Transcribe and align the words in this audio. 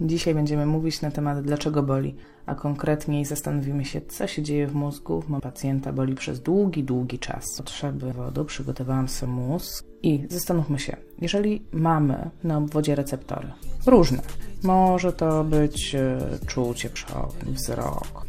Dzisiaj 0.00 0.34
będziemy 0.34 0.66
mówić 0.66 1.00
na 1.00 1.10
temat 1.10 1.40
dlaczego 1.42 1.82
boli, 1.82 2.14
a 2.46 2.54
konkretniej 2.54 3.24
zastanowimy 3.24 3.84
się, 3.84 4.00
co 4.00 4.26
się 4.26 4.42
dzieje 4.42 4.66
w 4.66 4.74
mózgu. 4.74 5.22
Mam 5.28 5.40
pacjenta 5.40 5.92
boli 5.92 6.14
przez 6.14 6.40
długi, 6.40 6.84
długi 6.84 7.18
czas. 7.18 7.44
Potrzeby 7.56 8.12
wodu, 8.12 8.44
przygotowałam 8.44 9.08
sobie 9.08 9.32
mózg 9.32 9.84
i 10.02 10.26
zastanówmy 10.30 10.78
się, 10.78 10.96
jeżeli 11.20 11.62
mamy 11.72 12.30
na 12.44 12.58
obwodzie 12.58 12.94
receptory 12.94 13.52
różne, 13.86 14.18
może 14.62 15.12
to 15.12 15.44
być 15.44 15.94
e, 15.94 16.18
czucie 16.46 16.90
przewodnie, 16.90 17.52
wzrok, 17.52 18.26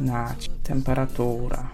nacisk, 0.00 0.52
temperatura 0.62 1.70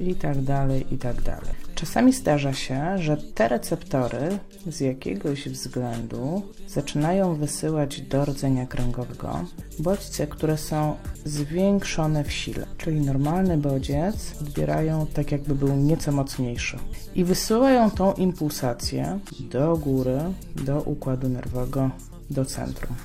i 0.00 0.14
tak 0.14 0.42
dalej, 0.42 0.94
i 0.94 0.98
tak 0.98 1.22
dalej. 1.22 1.65
Czasami 1.76 2.12
zdarza 2.12 2.52
się, 2.52 2.98
że 2.98 3.16
te 3.16 3.48
receptory 3.48 4.38
z 4.66 4.80
jakiegoś 4.80 5.48
względu 5.48 6.42
zaczynają 6.68 7.34
wysyłać 7.34 8.00
do 8.00 8.24
rdzenia 8.24 8.66
kręgowego 8.66 9.44
bodźce, 9.78 10.26
które 10.26 10.58
są 10.58 10.96
zwiększone 11.24 12.24
w 12.24 12.32
sile. 12.32 12.66
Czyli 12.78 13.00
normalny 13.00 13.58
bodziec 13.58 14.34
odbierają 14.40 15.06
tak, 15.06 15.32
jakby 15.32 15.54
był 15.54 15.76
nieco 15.76 16.12
mocniejszy 16.12 16.78
i 17.14 17.24
wysyłają 17.24 17.90
tą 17.90 18.12
impulsację 18.12 19.18
do 19.50 19.76
góry, 19.76 20.18
do 20.64 20.82
układu 20.82 21.28
nerwowego, 21.28 21.90
do 22.30 22.44
centrum. 22.44 22.96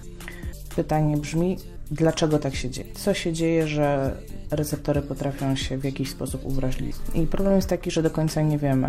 Pytanie 0.75 1.17
brzmi, 1.17 1.57
dlaczego 1.91 2.39
tak 2.39 2.55
się 2.55 2.69
dzieje? 2.69 2.93
Co 2.93 3.13
się 3.13 3.33
dzieje, 3.33 3.67
że 3.67 4.15
receptory 4.51 5.01
potrafią 5.01 5.55
się 5.55 5.77
w 5.77 5.83
jakiś 5.83 6.09
sposób 6.09 6.45
uwrażliwić? 6.45 6.95
I 7.15 7.27
problem 7.27 7.55
jest 7.55 7.69
taki, 7.69 7.91
że 7.91 8.03
do 8.03 8.09
końca 8.09 8.41
nie 8.41 8.57
wiemy, 8.57 8.87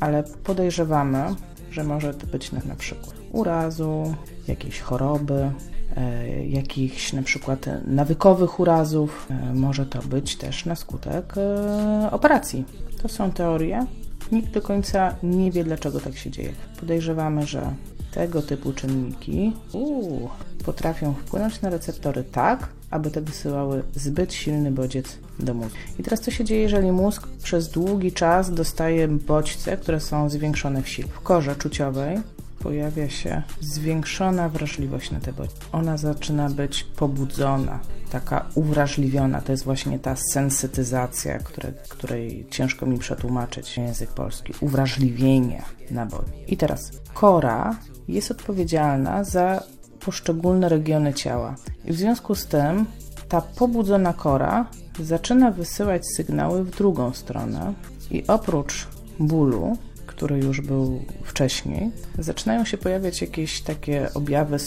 ale 0.00 0.24
podejrzewamy, 0.44 1.24
że 1.70 1.84
może 1.84 2.14
to 2.14 2.26
być 2.26 2.52
na, 2.52 2.60
na 2.68 2.74
przykład 2.74 3.16
urazu, 3.32 4.14
jakiejś 4.48 4.80
choroby, 4.80 5.50
e, 5.96 6.46
jakichś 6.46 7.12
na 7.12 7.22
przykład 7.22 7.66
nawykowych 7.86 8.60
urazów. 8.60 9.26
E, 9.30 9.54
może 9.54 9.86
to 9.86 9.98
być 9.98 10.36
też 10.36 10.64
na 10.64 10.76
skutek 10.76 11.34
e, 11.36 12.08
operacji. 12.10 12.64
To 13.02 13.08
są 13.08 13.30
teorie. 13.30 13.86
Nikt 14.32 14.50
do 14.50 14.62
końca 14.62 15.16
nie 15.22 15.52
wie, 15.52 15.64
dlaczego 15.64 16.00
tak 16.00 16.16
się 16.16 16.30
dzieje. 16.30 16.52
Podejrzewamy, 16.80 17.46
że 17.46 17.74
tego 18.16 18.42
typu 18.42 18.72
czynniki 18.72 19.52
uu, 19.72 20.28
potrafią 20.64 21.14
wpłynąć 21.14 21.60
na 21.60 21.70
receptory 21.70 22.24
tak, 22.24 22.68
aby 22.90 23.10
te 23.10 23.20
wysyłały 23.20 23.82
zbyt 23.94 24.34
silny 24.34 24.70
bodziec 24.70 25.18
do 25.38 25.54
mózgu. 25.54 25.76
I 25.98 26.02
teraz 26.02 26.20
co 26.20 26.30
się 26.30 26.44
dzieje, 26.44 26.62
jeżeli 26.62 26.92
mózg 26.92 27.28
przez 27.42 27.68
długi 27.68 28.12
czas 28.12 28.54
dostaje 28.54 29.08
bodźce, 29.08 29.76
które 29.76 30.00
są 30.00 30.30
zwiększone 30.30 30.82
w 30.82 30.88
sile? 30.88 31.08
W 31.08 31.20
korze 31.20 31.56
czuciowej 31.56 32.18
pojawia 32.58 33.08
się 33.08 33.42
zwiększona 33.60 34.48
wrażliwość 34.48 35.10
na 35.10 35.20
te 35.20 35.32
bodźce. 35.32 35.66
Ona 35.72 35.96
zaczyna 35.96 36.50
być 36.50 36.84
pobudzona, 36.84 37.80
taka 38.10 38.46
uwrażliwiona. 38.54 39.40
To 39.40 39.52
jest 39.52 39.64
właśnie 39.64 39.98
ta 39.98 40.16
sensytyzacja, 40.32 41.38
które, 41.38 41.72
której 41.88 42.46
ciężko 42.50 42.86
mi 42.86 42.98
przetłumaczyć 42.98 43.76
język 43.76 44.10
polski. 44.10 44.52
Uwrażliwienie 44.60 45.62
na 45.90 46.06
bodźce. 46.06 46.32
I 46.48 46.56
teraz 46.56 46.90
kora 47.14 47.76
jest 48.08 48.30
odpowiedzialna 48.30 49.24
za 49.24 49.62
poszczególne 50.00 50.68
regiony 50.68 51.14
ciała. 51.14 51.54
I 51.84 51.92
w 51.92 51.96
związku 51.96 52.34
z 52.34 52.46
tym 52.46 52.86
ta 53.28 53.40
pobudzona 53.40 54.12
kora 54.12 54.66
zaczyna 55.00 55.50
wysyłać 55.50 56.02
sygnały 56.16 56.64
w 56.64 56.70
drugą 56.70 57.12
stronę 57.12 57.74
i 58.10 58.26
oprócz 58.26 58.88
bólu, 59.18 59.76
który 60.06 60.38
już 60.38 60.60
był 60.60 61.04
wcześniej, 61.24 61.90
zaczynają 62.18 62.64
się 62.64 62.78
pojawiać 62.78 63.20
jakieś 63.20 63.60
takie 63.60 64.14
objawy 64.14 64.58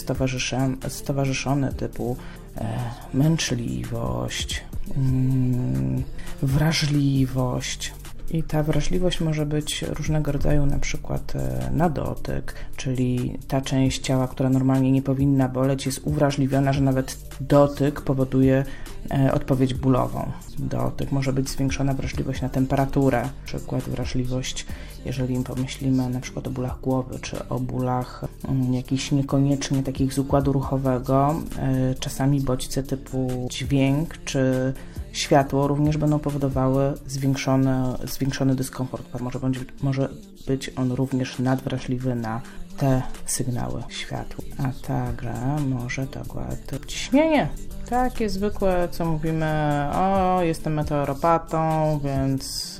stowarzyszone 0.88 1.72
typu 1.72 2.16
e, 2.56 2.78
męczliwość, 3.14 4.64
mm, 4.96 6.02
wrażliwość, 6.42 7.92
i 8.30 8.42
ta 8.42 8.62
wrażliwość 8.62 9.20
może 9.20 9.46
być 9.46 9.82
różnego 9.82 10.32
rodzaju, 10.32 10.66
na 10.66 10.78
przykład 10.78 11.32
e, 11.36 11.70
na 11.72 11.88
dotyk, 11.88 12.54
czyli 12.76 13.38
ta 13.48 13.60
część 13.60 14.02
ciała, 14.02 14.28
która 14.28 14.50
normalnie 14.50 14.92
nie 14.92 15.02
powinna 15.02 15.48
boleć, 15.48 15.86
jest 15.86 16.06
uwrażliwiona, 16.06 16.72
że 16.72 16.80
nawet 16.80 17.16
dotyk 17.40 18.00
powoduje 18.00 18.64
e, 19.10 19.32
odpowiedź 19.32 19.74
bólową. 19.74 20.30
Dotyk 20.58 21.12
może 21.12 21.32
być 21.32 21.48
zwiększona 21.48 21.94
wrażliwość 21.94 22.42
na 22.42 22.48
temperaturę, 22.48 23.22
na 23.22 23.44
przykład 23.44 23.82
wrażliwość, 23.82 24.66
jeżeli 25.04 25.44
pomyślimy 25.44 26.10
na 26.10 26.20
przykład 26.20 26.46
o 26.46 26.50
bólach 26.50 26.80
głowy, 26.80 27.18
czy 27.22 27.48
o 27.48 27.60
bólach 27.60 28.24
mm, 28.48 28.74
jakichś 28.74 29.12
niekoniecznie 29.12 29.82
takich 29.82 30.12
z 30.12 30.18
układu 30.18 30.52
ruchowego, 30.52 31.34
e, 31.58 31.94
czasami 31.94 32.40
bodźce 32.40 32.82
typu 32.82 33.48
dźwięk, 33.50 34.24
czy 34.24 34.72
światło 35.12 35.68
również 35.68 35.96
będą 35.96 36.18
powodowały 36.18 36.94
zwiększony, 37.06 37.76
zwiększony 38.04 38.54
dyskomfort. 38.54 39.20
Może, 39.20 39.38
bądź, 39.38 39.58
może 39.82 40.08
być 40.46 40.70
on 40.76 40.92
również 40.92 41.38
nadwrażliwy 41.38 42.14
na 42.14 42.40
te 42.76 43.02
sygnały 43.26 43.82
światła, 43.88 44.44
a 44.58 44.86
także 44.86 45.34
może 45.68 46.06
dokładnie 46.06 46.78
ciśnienie. 46.86 47.48
Takie 47.90 48.28
zwykłe, 48.28 48.88
co 48.90 49.04
mówimy, 49.04 49.46
o, 49.94 50.38
jestem 50.42 50.74
meteoropatą, 50.74 52.00
więc 52.04 52.78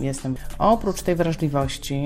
jestem. 0.00 0.36
Oprócz 0.58 1.02
tej 1.02 1.16
wrażliwości, 1.16 2.04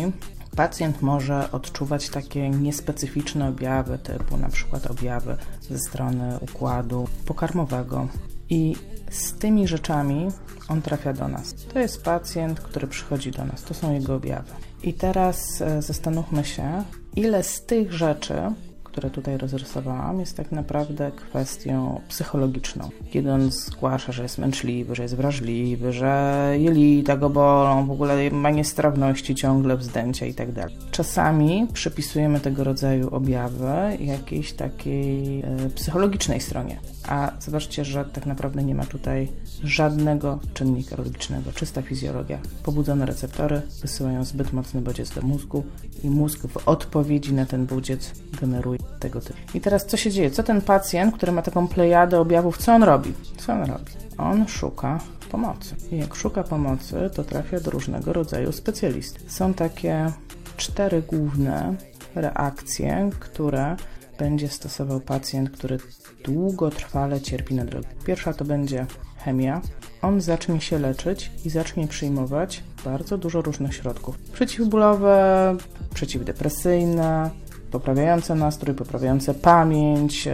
pacjent 0.56 1.02
może 1.02 1.52
odczuwać 1.52 2.08
takie 2.08 2.50
niespecyficzne 2.50 3.48
objawy, 3.48 3.98
typu 3.98 4.36
na 4.36 4.48
przykład 4.48 4.86
objawy 4.86 5.36
ze 5.60 5.78
strony 5.78 6.38
układu 6.40 7.08
pokarmowego. 7.26 8.08
I 8.50 8.76
z 9.10 9.32
tymi 9.38 9.68
rzeczami 9.68 10.28
on 10.68 10.82
trafia 10.82 11.12
do 11.12 11.28
nas. 11.28 11.54
To 11.54 11.78
jest 11.78 12.02
pacjent, 12.02 12.60
który 12.60 12.86
przychodzi 12.86 13.30
do 13.30 13.44
nas, 13.44 13.62
to 13.62 13.74
są 13.74 13.92
jego 13.92 14.14
objawy. 14.14 14.52
I 14.82 14.94
teraz 14.94 15.60
e, 15.60 15.82
zastanówmy 15.82 16.44
się, 16.44 16.84
ile 17.16 17.42
z 17.42 17.62
tych 17.62 17.92
rzeczy, 17.92 18.34
które 18.94 19.10
tutaj 19.10 19.38
rozrysowałam, 19.38 20.20
jest 20.20 20.36
tak 20.36 20.52
naprawdę 20.52 21.10
kwestią 21.12 22.00
psychologiczną. 22.08 22.90
Kiedy 23.10 23.32
on 23.32 23.50
zgłasza, 23.50 24.12
że 24.12 24.22
jest 24.22 24.38
męczliwy, 24.38 24.94
że 24.94 25.02
jest 25.02 25.16
wrażliwy, 25.16 25.92
że 25.92 26.54
jelita 26.58 27.16
go 27.16 27.30
bolą, 27.30 27.86
w 27.86 27.90
ogóle 27.90 28.30
ma 28.30 28.50
niestrawności 28.50 29.34
ciągle, 29.34 29.76
wzdęcia 29.76 30.26
i 30.26 30.34
tak. 30.34 30.48
Czasami 30.90 31.66
przypisujemy 31.72 32.40
tego 32.40 32.64
rodzaju 32.64 33.14
objawy 33.14 33.96
jakiejś 34.00 34.52
takiej 34.52 35.40
e, 35.40 35.70
psychologicznej 35.74 36.40
stronie. 36.40 36.78
A 37.08 37.32
zobaczcie, 37.40 37.84
że 37.84 38.04
tak 38.04 38.26
naprawdę 38.26 38.62
nie 38.62 38.74
ma 38.74 38.84
tutaj 38.84 39.28
żadnego 39.64 40.38
czynnika 40.54 40.96
logicznego, 40.96 41.52
czysta 41.52 41.82
fizjologia. 41.82 42.38
Pobudzone 42.62 43.06
receptory 43.06 43.62
wysyłają 43.82 44.24
zbyt 44.24 44.52
mocny 44.52 44.80
bodziec 44.80 45.10
do 45.10 45.22
mózgu 45.22 45.64
i 46.02 46.10
mózg 46.10 46.46
w 46.46 46.68
odpowiedzi 46.68 47.32
na 47.32 47.46
ten 47.46 47.66
bodziec 47.66 48.12
generuje 48.40 48.83
tego 49.00 49.20
typu. 49.20 49.38
I 49.54 49.60
teraz 49.60 49.86
co 49.86 49.96
się 49.96 50.10
dzieje? 50.10 50.30
Co 50.30 50.42
ten 50.42 50.60
pacjent, 50.60 51.14
który 51.14 51.32
ma 51.32 51.42
taką 51.42 51.68
plejadę 51.68 52.20
objawów, 52.20 52.58
co 52.58 52.74
on 52.74 52.82
robi? 52.82 53.12
Co 53.36 53.52
on 53.52 53.62
robi? 53.62 53.92
On 54.18 54.48
szuka 54.48 55.00
pomocy. 55.30 55.74
I 55.92 55.98
jak 55.98 56.14
szuka 56.14 56.42
pomocy, 56.42 57.10
to 57.14 57.24
trafia 57.24 57.60
do 57.60 57.70
różnego 57.70 58.12
rodzaju 58.12 58.52
specjalistów. 58.52 59.32
Są 59.32 59.54
takie 59.54 60.12
cztery 60.56 61.02
główne 61.02 61.74
reakcje, 62.14 63.10
które 63.20 63.76
będzie 64.18 64.48
stosował 64.48 65.00
pacjent, 65.00 65.50
który 65.50 65.78
długotrwale 66.24 67.20
cierpi 67.20 67.54
na 67.54 67.64
drogi. 67.64 67.88
Pierwsza 68.04 68.32
to 68.32 68.44
będzie 68.44 68.86
chemia. 69.24 69.60
On 70.02 70.20
zacznie 70.20 70.60
się 70.60 70.78
leczyć 70.78 71.30
i 71.44 71.50
zacznie 71.50 71.88
przyjmować 71.88 72.62
bardzo 72.84 73.18
dużo 73.18 73.42
różnych 73.42 73.74
środków. 73.74 74.18
Przeciwbólowe, 74.18 75.56
przeciwdepresyjne, 75.94 77.30
poprawiające 77.74 78.34
nastrój, 78.34 78.74
poprawiające 78.74 79.34
pamięć, 79.34 80.28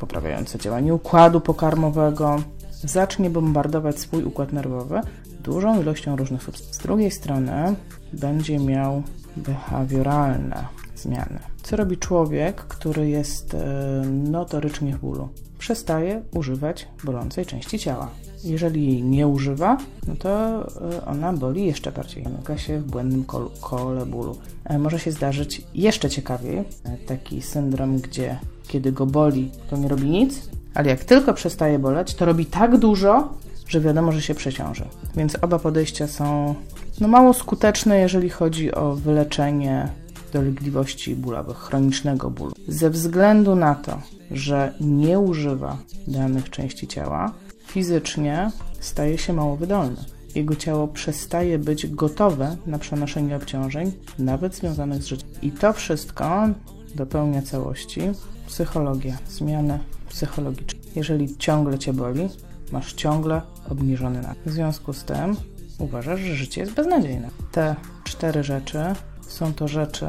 poprawiające 0.00 0.58
działanie 0.58 0.94
układu 0.94 1.40
pokarmowego. 1.40 2.36
Zacznie 2.84 3.30
bombardować 3.30 3.98
swój 3.98 4.24
układ 4.24 4.52
nerwowy 4.52 5.00
dużą 5.42 5.80
ilością 5.82 6.16
różnych 6.16 6.42
substancji. 6.42 6.74
Z 6.74 6.78
drugiej 6.78 7.10
strony 7.10 7.74
będzie 8.12 8.58
miał 8.58 9.02
behawioralne 9.36 10.64
zmiany. 10.96 11.38
Co 11.62 11.76
robi 11.76 11.96
człowiek, 11.98 12.56
który 12.56 13.08
jest 13.08 13.54
e, 13.54 13.58
notorycznie 14.06 14.96
w 14.96 15.00
bólu? 15.00 15.28
Przestaje 15.58 16.22
używać 16.34 16.88
bolącej 17.04 17.46
części 17.46 17.78
ciała. 17.78 18.10
Jeżeli 18.44 19.02
nie 19.02 19.26
używa, 19.26 19.78
no 20.08 20.16
to 20.16 20.30
e, 20.30 21.06
ona 21.06 21.32
boli 21.32 21.66
jeszcze 21.66 21.92
bardziej. 21.92 22.24
Zamyka 22.24 22.58
się 22.58 22.80
w 22.80 22.84
błędnym 22.84 23.24
kole 23.60 24.06
bólu. 24.06 24.36
E, 24.64 24.78
może 24.78 24.98
się 24.98 25.12
zdarzyć 25.12 25.62
jeszcze 25.74 26.10
ciekawiej 26.10 26.64
taki 27.06 27.42
syndrom, 27.42 27.98
gdzie 27.98 28.38
kiedy 28.68 28.92
go 28.92 29.06
boli, 29.06 29.50
to 29.70 29.76
nie 29.76 29.88
robi 29.88 30.10
nic, 30.10 30.50
ale 30.74 30.88
jak 30.88 31.04
tylko 31.04 31.34
przestaje 31.34 31.78
boleć, 31.78 32.14
to 32.14 32.24
robi 32.24 32.46
tak 32.46 32.76
dużo, 32.76 33.28
że 33.68 33.80
wiadomo, 33.80 34.12
że 34.12 34.22
się 34.22 34.34
przeciąży. 34.34 34.84
Więc 35.16 35.36
oba 35.42 35.58
podejścia 35.58 36.06
są 36.06 36.54
no, 37.00 37.08
mało 37.08 37.34
skuteczne, 37.34 37.98
jeżeli 37.98 38.30
chodzi 38.30 38.74
o 38.74 38.94
wyleczenie 38.94 39.88
dolegliwości 40.32 41.16
bólowych, 41.16 41.56
chronicznego 41.56 42.30
bólu. 42.30 42.52
Ze 42.68 42.90
względu 42.90 43.56
na 43.56 43.74
to, 43.74 44.00
że 44.30 44.74
nie 44.80 45.18
używa 45.18 45.76
danych 46.08 46.50
części 46.50 46.86
ciała, 46.86 47.32
fizycznie 47.70 48.50
staje 48.80 49.18
się 49.18 49.32
mało 49.32 49.56
wydolny. 49.56 50.04
Jego 50.34 50.56
ciało 50.56 50.88
przestaje 50.88 51.58
być 51.58 51.86
gotowe 51.86 52.56
na 52.66 52.78
przenoszenie 52.78 53.36
obciążeń, 53.36 53.92
nawet 54.18 54.54
związanych 54.54 55.02
z 55.02 55.06
życiem. 55.06 55.28
I 55.42 55.52
to 55.52 55.72
wszystko 55.72 56.48
dopełnia 56.94 57.42
całości 57.42 58.00
psychologia, 58.46 59.18
zmiany 59.28 59.78
psychologiczne. 60.08 60.80
Jeżeli 60.96 61.36
ciągle 61.36 61.78
cię 61.78 61.92
boli, 61.92 62.28
masz 62.72 62.92
ciągle 62.92 63.42
obniżony 63.68 64.22
napój. 64.22 64.52
W 64.52 64.54
związku 64.54 64.92
z 64.92 65.04
tym 65.04 65.36
uważasz, 65.78 66.20
że 66.20 66.34
życie 66.34 66.60
jest 66.60 66.74
beznadziejne. 66.74 67.30
Te 67.52 67.76
cztery 68.04 68.44
rzeczy 68.44 68.78
są 69.20 69.54
to 69.54 69.68
rzeczy, 69.68 70.06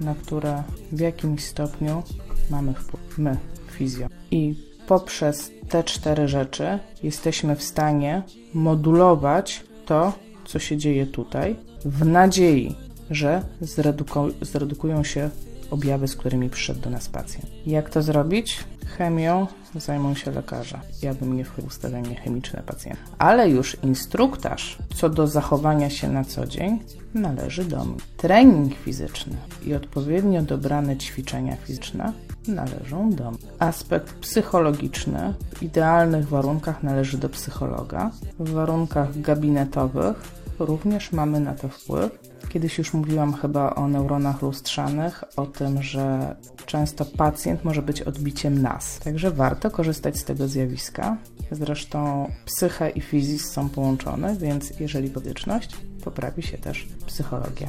na 0.00 0.14
które 0.14 0.62
w 0.92 1.00
jakimś 1.00 1.44
stopniu 1.44 2.02
mamy 2.50 2.74
wpływ. 2.74 3.18
My, 3.18 3.36
fizjo. 3.70 4.06
I 4.30 4.69
poprzez 4.90 5.50
te 5.68 5.84
cztery 5.84 6.28
rzeczy 6.28 6.78
jesteśmy 7.02 7.56
w 7.56 7.62
stanie 7.62 8.22
modulować 8.54 9.64
to, 9.86 10.12
co 10.44 10.58
się 10.58 10.76
dzieje 10.76 11.06
tutaj, 11.06 11.56
w 11.84 12.06
nadziei, 12.06 12.74
że 13.10 13.42
zreduku 13.60 14.20
zredukują 14.40 15.04
się 15.04 15.30
objawy, 15.70 16.08
z 16.08 16.16
którymi 16.16 16.50
przyszedł 16.50 16.80
do 16.80 16.90
nas 16.90 17.08
pacjent. 17.08 17.46
Jak 17.66 17.90
to 17.90 18.02
zrobić? 18.02 18.64
Chemią 18.98 19.46
zajmą 19.74 20.14
się 20.14 20.30
lekarze. 20.30 20.80
Ja 21.02 21.14
bym 21.14 21.36
nie 21.36 21.44
wchodził 21.44 21.70
w 21.70 21.72
ustawienie 21.72 22.14
chemiczne 22.14 22.62
pacjenta. 22.66 23.02
Ale 23.18 23.50
już 23.50 23.76
instruktaż 23.82 24.78
co 24.94 25.08
do 25.08 25.26
zachowania 25.26 25.90
się 25.90 26.08
na 26.08 26.24
co 26.24 26.46
dzień 26.46 26.78
należy 27.14 27.64
do 27.64 27.84
mnie. 27.84 27.98
Trening 28.16 28.74
fizyczny 28.74 29.36
i 29.66 29.74
odpowiednio 29.74 30.42
dobrane 30.42 30.96
ćwiczenia 30.96 31.56
fizyczne 31.56 32.12
należą 32.48 33.10
do 33.10 33.30
mnie. 33.30 33.40
Aspekt 33.58 34.14
psychologiczny 34.14 35.34
w 35.54 35.62
idealnych 35.62 36.28
warunkach 36.28 36.82
należy 36.82 37.18
do 37.18 37.28
psychologa. 37.28 38.10
W 38.38 38.50
warunkach 38.50 39.20
gabinetowych 39.20 40.39
również 40.66 41.12
mamy 41.12 41.40
na 41.40 41.54
to 41.54 41.68
wpływ. 41.68 42.18
Kiedyś 42.48 42.78
już 42.78 42.94
mówiłam 42.94 43.34
chyba 43.34 43.74
o 43.74 43.88
neuronach 43.88 44.42
lustrzanych, 44.42 45.24
o 45.36 45.46
tym, 45.46 45.82
że 45.82 46.36
często 46.66 47.04
pacjent 47.04 47.64
może 47.64 47.82
być 47.82 48.02
odbiciem 48.02 48.62
nas. 48.62 48.98
Także 48.98 49.30
warto 49.30 49.70
korzystać 49.70 50.18
z 50.18 50.24
tego 50.24 50.48
zjawiska. 50.48 51.16
Zresztą 51.50 52.30
psyche 52.44 52.90
i 52.90 53.00
fizis 53.00 53.50
są 53.50 53.68
połączone, 53.68 54.36
więc 54.36 54.80
jeżeli 54.80 55.08
fizyczność, 55.08 55.76
poprawi 56.04 56.42
się 56.42 56.58
też 56.58 56.88
psychologia. 57.06 57.68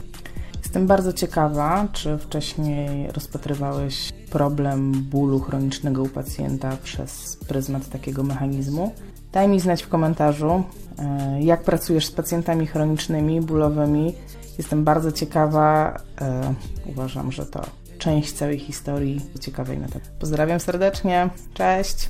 Jestem 0.58 0.88
bardzo 0.88 1.14
ciekawa, 1.14 1.88
czy 1.94 2.18
wcześniej 2.18 3.12
rozpatrywałeś 3.12 4.12
problem 4.30 4.92
bólu 4.92 5.40
chronicznego 5.40 6.04
u 6.04 6.10
pacjenta 6.10 6.78
przez 6.84 7.38
pryzmat 7.48 7.90
takiego 7.90 8.24
mechanizmu. 8.24 8.94
Daj 9.32 9.48
mi 9.48 9.60
znać 9.60 9.84
w 9.84 9.90
komentarzu, 9.90 10.64
e, 11.00 11.42
jak 11.42 11.64
pracujesz 11.64 12.06
z 12.06 12.12
pacjentami 12.12 12.68
chronicznymi, 12.68 13.42
bólowymi. 13.42 14.14
Jestem 14.58 14.84
bardzo 14.84 15.12
ciekawa. 15.12 15.98
E, 16.22 16.54
uważam, 16.86 17.32
że 17.32 17.46
to 17.46 17.62
część 17.98 18.34
całej 18.34 18.60
historii 18.60 19.22
ciekawej 19.40 19.78
na 19.78 19.88
temat. 19.88 20.10
Pozdrawiam 20.20 20.60
serdecznie. 20.60 21.30
Cześć. 21.54 22.10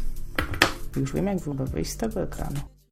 Już 0.95 1.13
wiem, 1.13 1.27
jak 1.27 1.39
w 1.39 1.47
ogóle 1.47 1.65
wyjść 1.65 1.91
z 1.91 1.97
tego 1.97 2.21
ekranu. 2.21 2.70